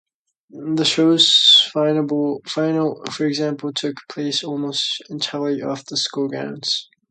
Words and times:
The 0.49 0.83
show's 0.83 1.69
finale, 1.71 2.39
for 2.47 3.25
example, 3.27 3.71
took 3.71 3.97
place 4.09 4.43
almost 4.43 4.99
entirely 5.11 5.61
off 5.61 5.85
the 5.85 5.95
school 5.95 6.27
grounds. 6.27 6.89